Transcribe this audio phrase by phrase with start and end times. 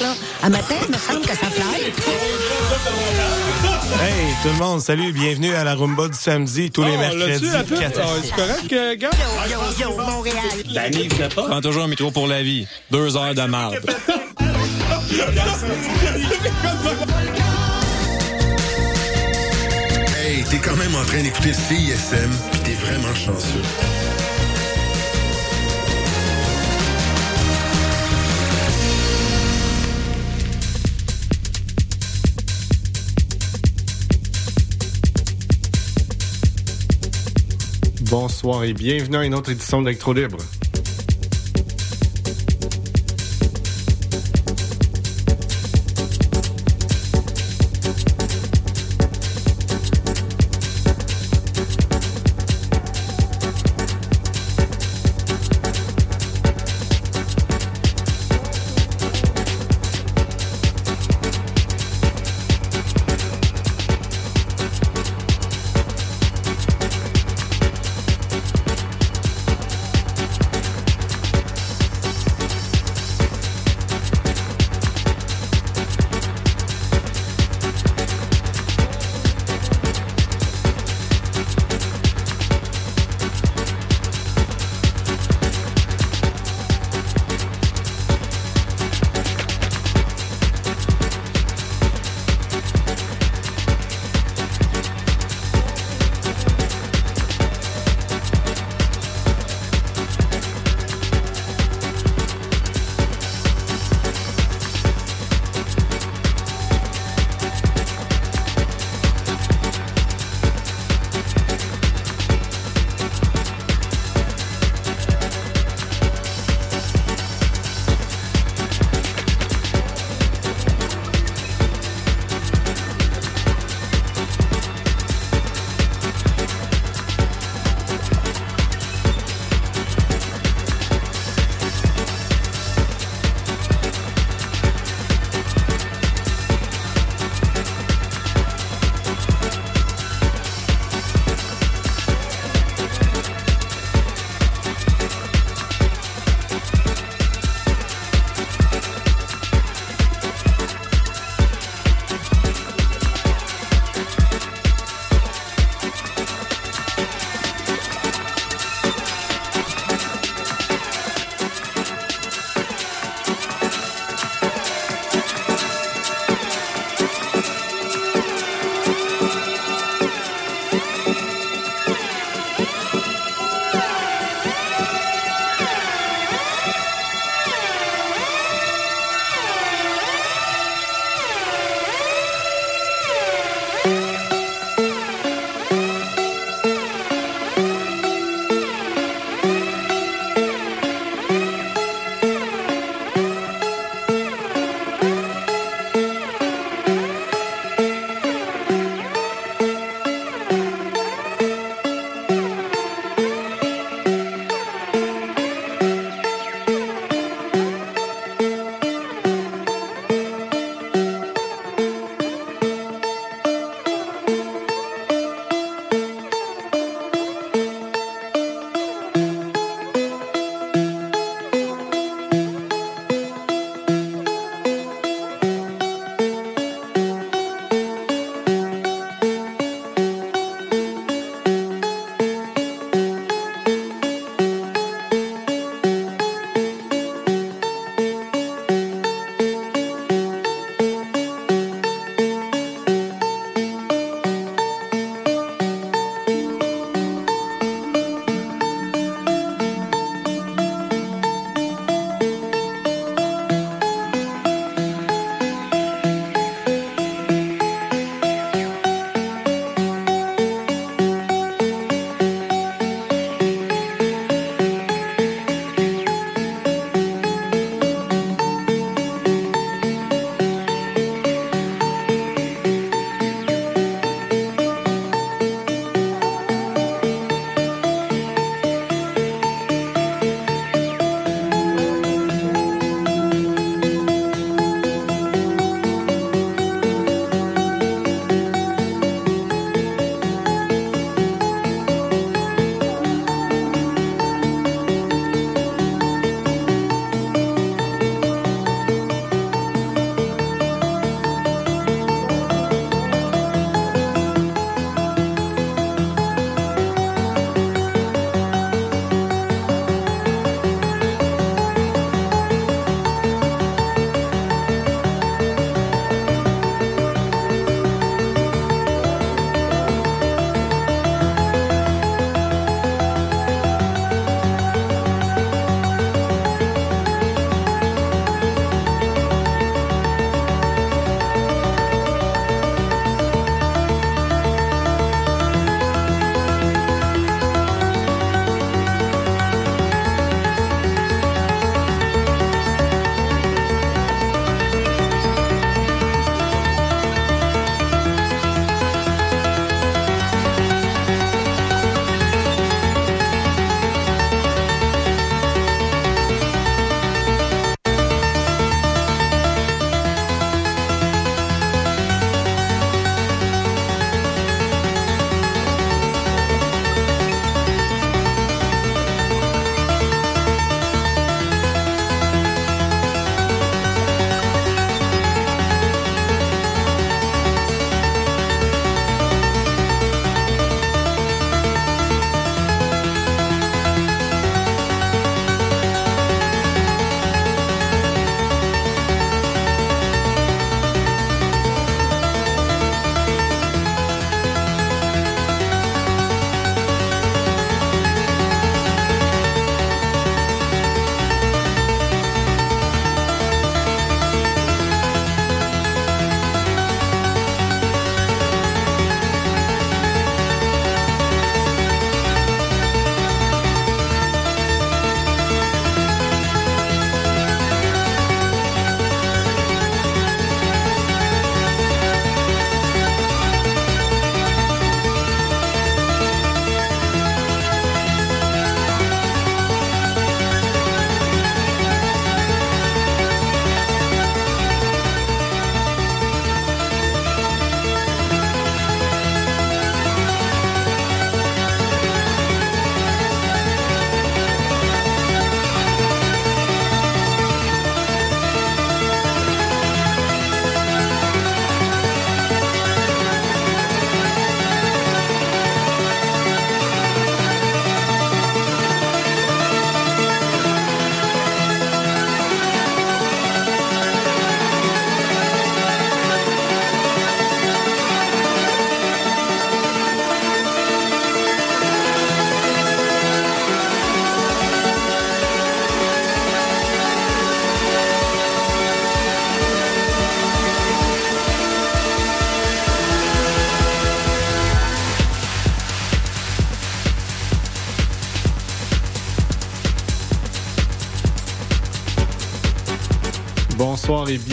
[0.00, 0.14] là.
[0.42, 1.92] À matin, il me semble que ça fly.
[4.00, 7.48] Hey, tout le monde, salut, bienvenue à la Rumba du samedi, tous les Oh, mercredis.
[7.50, 9.10] 4 à Ah, C'est correct, euh, gars?
[9.50, 11.30] Yo, yo, yo, Montréal.
[11.34, 12.66] Prends toujours un métro pour la vie.
[12.90, 13.78] Deux heures de marde.
[20.16, 23.62] Hey, t'es quand même en train d'écouter CISM, pis t'es vraiment chanceux.
[38.10, 40.38] Bonsoir et bienvenue à une autre édition d'Electro Libre.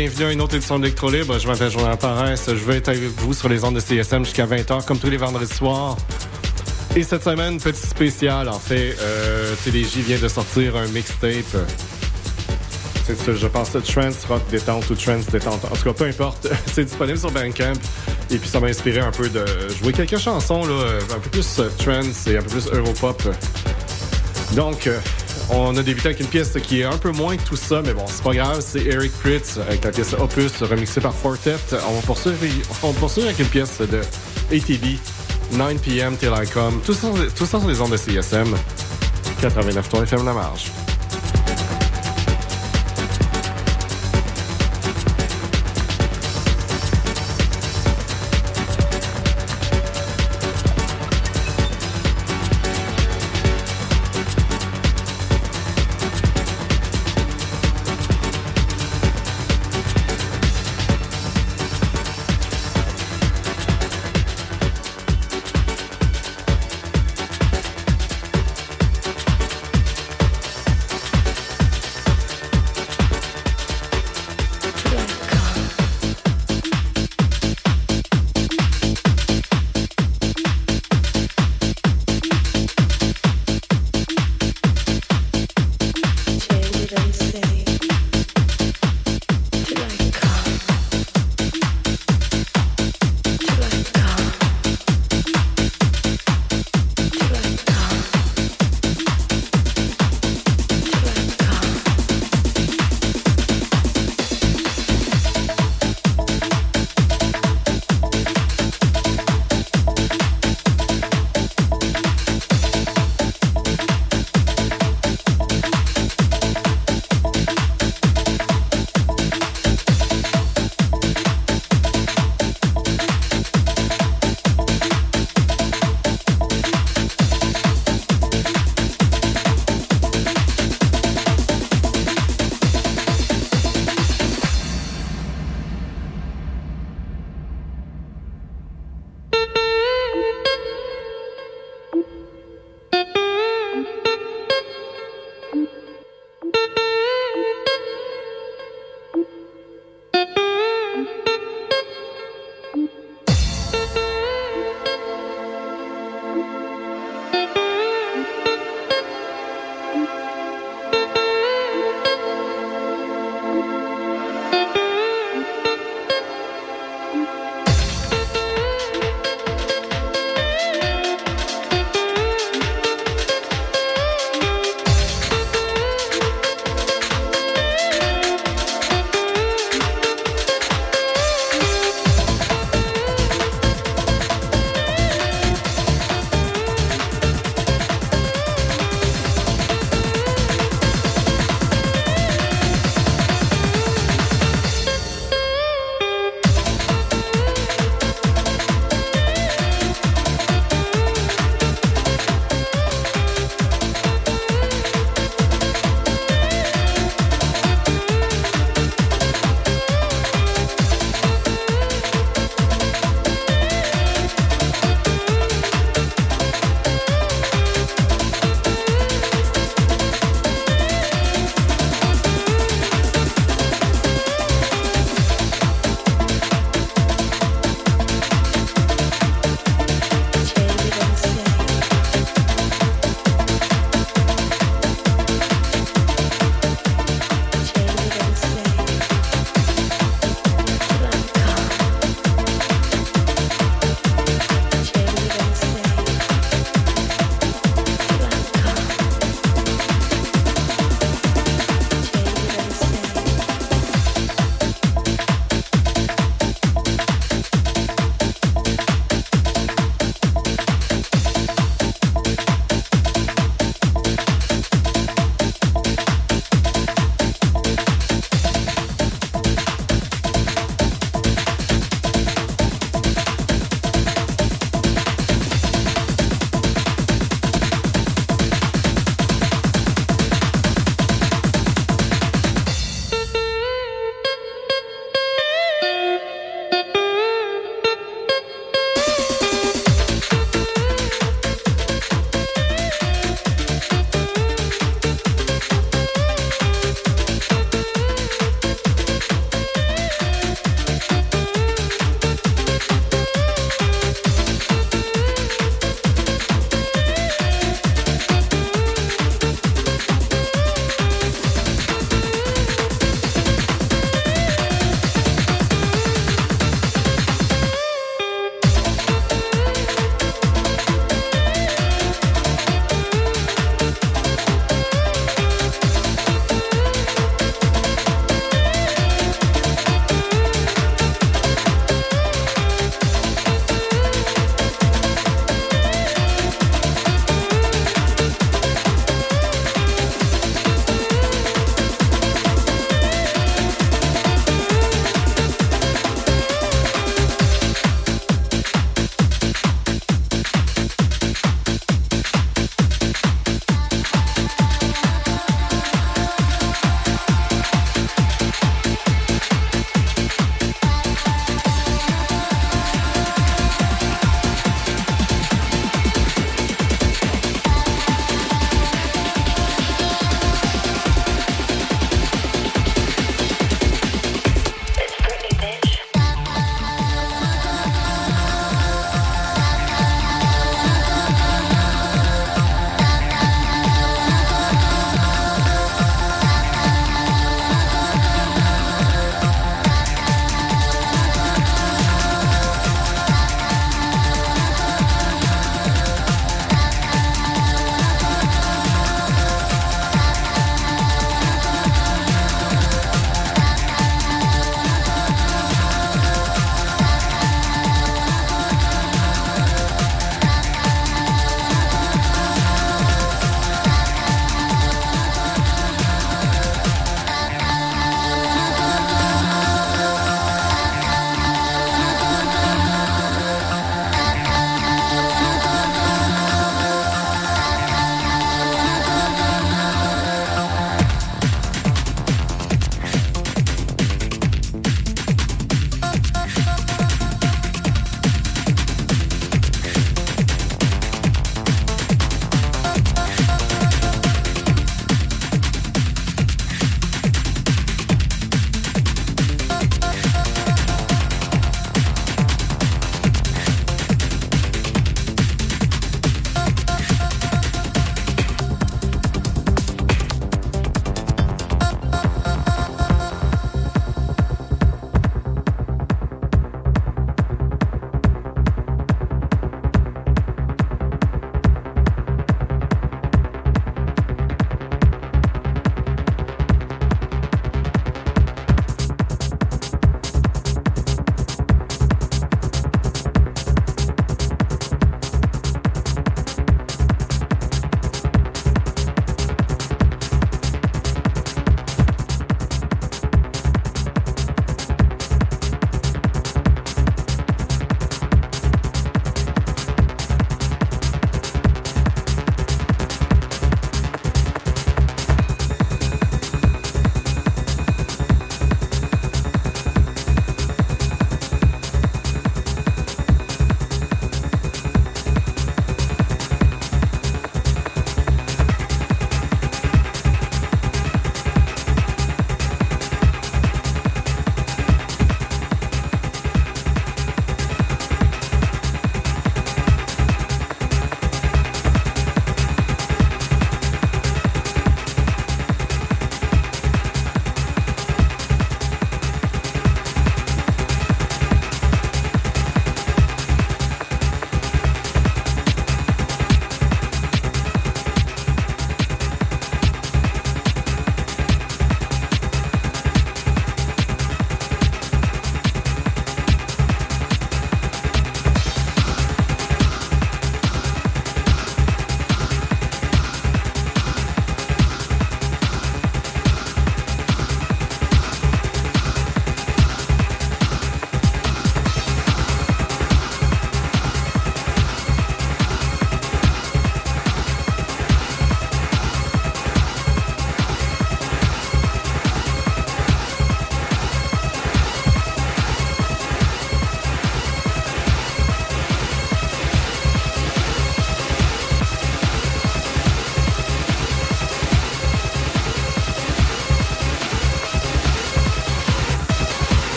[0.00, 1.38] Bienvenue à une autre édition d'Electro Libre.
[1.38, 2.46] Je m'appelle Jonathan Paresse.
[2.46, 5.18] Je vais être avec vous sur les ondes de CSM jusqu'à 20h, comme tous les
[5.18, 5.94] vendredis soirs.
[6.96, 11.66] Et cette semaine, petit spécial, en fait, euh, TDJ vient de sortir un mixtape.
[13.06, 15.66] C'est ça, je pense Trance Rock Détente ou Trance Détente.
[15.66, 16.48] En tout cas, peu importe.
[16.72, 17.74] C'est disponible sur Bandcamp.
[18.30, 19.44] Et puis, ça m'a inspiré un peu de
[19.82, 23.22] jouer quelques chansons, là, un peu plus euh, trance et un peu plus Europop.
[24.54, 24.98] Donc, euh,
[25.52, 27.92] on a débuté avec une pièce qui est un peu moins que tout ça, mais
[27.92, 28.60] bon, c'est pas grave.
[28.60, 31.56] C'est Eric Pritz avec la pièce Opus remixée par Fortet.
[31.88, 32.36] On va poursuivre,
[32.82, 34.00] on poursuit avec une pièce de
[34.54, 34.98] ATV,
[35.52, 36.16] 9 p.m.
[36.16, 36.80] Till I Come.
[36.84, 38.54] Tout ça, tout ça sur les ondes de CSM.
[39.40, 40.70] 89.3 FM La Marge.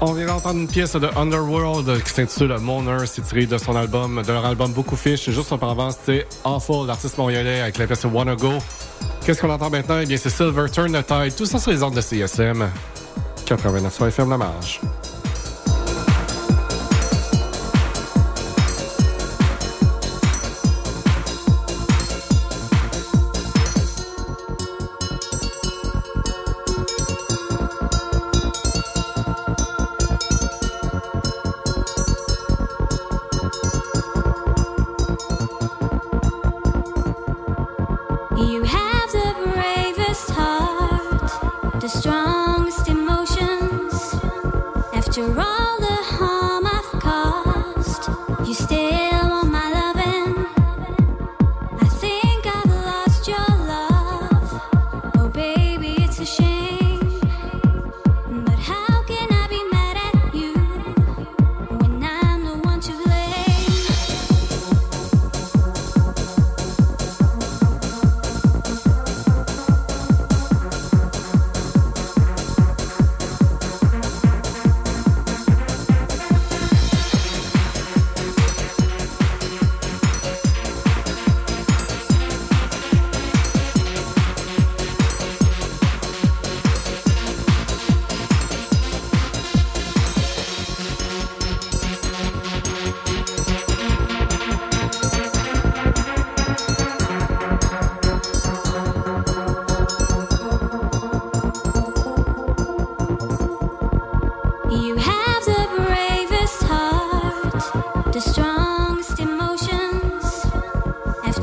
[0.00, 3.06] Une pièce de Underworld qui s'intitule Moner.
[3.06, 5.30] C'est tiré de son album, de leur album Beaucoup Fish.
[5.30, 8.52] Juste auparavant, c'était Awful, l'artiste montréalais avec la pièce Wanna Go.
[9.24, 9.98] Qu'est-ce qu'on entend maintenant?
[10.00, 11.34] Eh bien, c'est Silver Turn the Tide.
[11.36, 12.68] Tout ça sur les ordres de CSM.
[13.46, 14.80] 89 FM La Marge.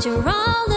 [0.06, 0.75] you're all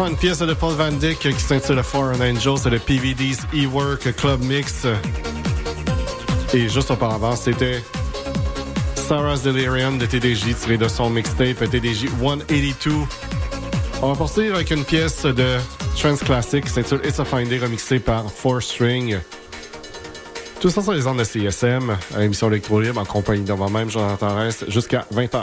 [0.00, 4.42] une pièce de Paul Van Dyck qui s'intitule Foreign Angel, c'est le PVD's E-Work Club
[4.42, 4.86] Mix.
[6.54, 7.82] Et juste auparavant, c'était
[8.94, 13.06] Sarah's Delirium de TDJ tiré de son mixtape TDJ 182.
[14.02, 15.58] On va poursuivre avec une pièce de
[15.98, 19.18] trance classique qui s'intitule It's a Fine Day remixée par Four String.
[20.60, 23.90] Tout ça sur les ondes de CSM, à l'émission Electro Libre en compagnie de moi-même,
[23.90, 25.42] Jonathan Rest, jusqu'à 20h.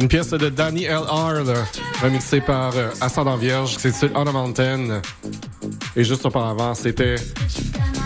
[0.00, 1.42] Une pièce de Danny L.R.,
[2.02, 5.00] remixée par euh, Ascendant Vierge, qui s'intitule On a Mountain.
[5.96, 7.16] Et juste auparavant, c'était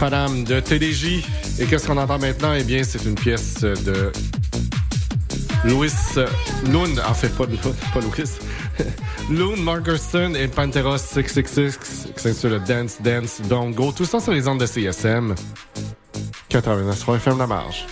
[0.00, 1.24] Paname de TDJ.
[1.59, 2.55] Et qu'est-ce qu'on entend maintenant?
[2.55, 4.12] Eh bien, c'est une pièce de
[5.64, 6.26] Louis euh,
[6.70, 8.30] Loon, en fait, pas, Louis,
[9.30, 11.78] Loon, Markerson et Pantera 666,
[12.16, 13.92] qui s'intitule Dance, Dance, Don't Go.
[13.92, 15.34] Tout ça sur les ondes de CSM.
[16.48, 17.86] 89 FM La Marge.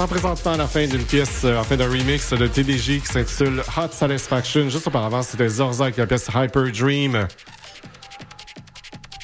[0.00, 3.06] On entend présentement la fin d'une pièce, euh, en fait d'un remix de TDJ qui
[3.06, 4.70] s'intitule Hot Satisfaction.
[4.70, 7.28] Juste auparavant, c'était Zorza avec la pièce Hyper Dream.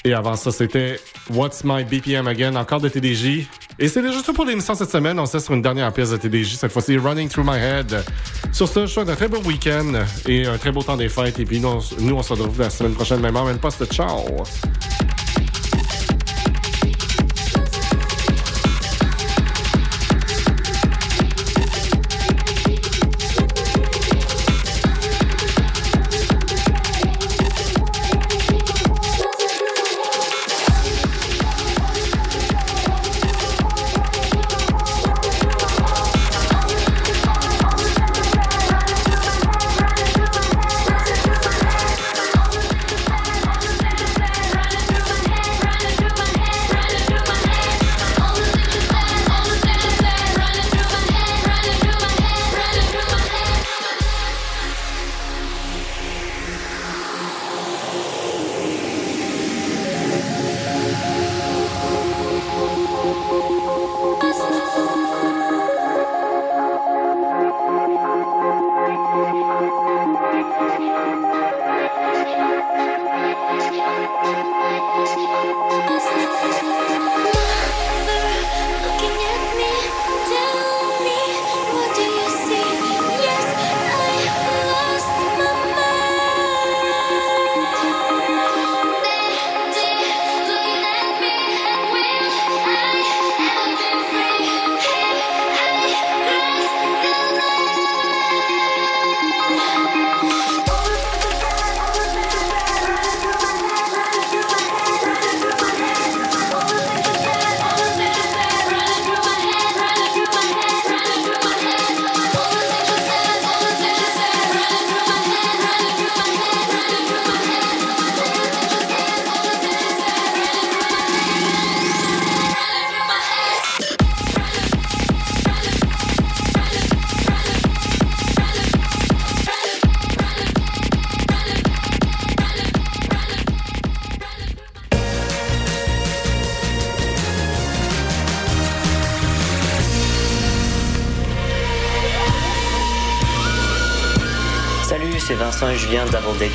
[0.04, 1.00] Et avant ça, c'était
[1.30, 3.48] What's My BPM Again, encore de TDJ.
[3.78, 5.18] Et c'est déjà tout pour l'émission cette semaine.
[5.18, 8.04] On se sur une dernière pièce de TDJ, cette fois-ci Running Through My Head.
[8.52, 11.38] Sur ce, je souhaite un très beau week-end et un très beau temps des fêtes.
[11.38, 13.90] Et puis nous, on, nous, on se retrouve la semaine prochaine, même heure, même poste.
[13.90, 14.26] Ciao!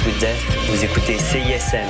[0.04, 1.88] Vous écoutez CISM.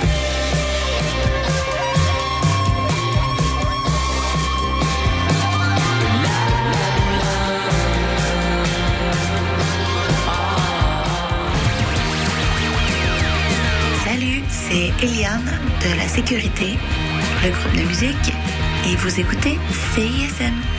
[14.03, 15.41] Salut, c'est Eliane
[15.82, 16.78] de la Sécurité,
[17.45, 18.34] le groupe de musique,
[18.88, 19.57] et vous écoutez
[19.95, 20.70] CISM.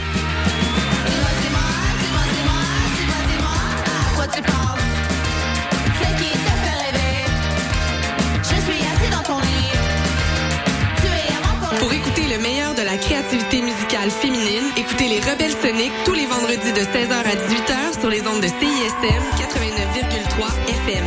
[13.23, 18.09] activités musicales féminines, écoutez les Rebelles Soniques tous les vendredis de 16h à 18h sur
[18.09, 21.05] les ondes de CISM 89,3 FM.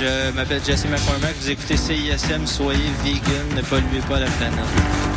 [0.00, 5.16] Je m'appelle Jesse McCormack, vous écoutez CISM, soyez vegan, ne polluez pas la planète.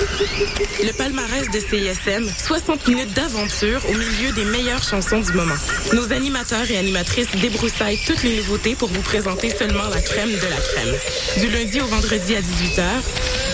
[0.00, 5.54] Le palmarès de CISM, 60 minutes d'aventure au milieu des meilleures chansons du moment.
[5.92, 10.36] Nos animateurs et animatrices débroussaillent toutes les nouveautés pour vous présenter seulement la crème de
[10.36, 10.94] la crème.
[11.38, 12.82] Du lundi au vendredi à 18h,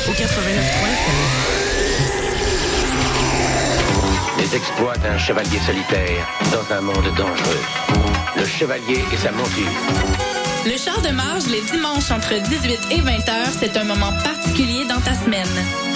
[0.09, 0.23] au 89.3
[4.39, 7.65] Les exploits d'un chevalier solitaire dans un monde dangereux.
[8.37, 9.73] Le chevalier et sa monture.
[10.65, 14.85] Le char de marge les dimanches entre 18 et 20 heures, c'est un moment particulier
[14.85, 15.96] dans ta semaine.